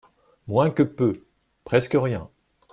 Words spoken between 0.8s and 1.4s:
peu,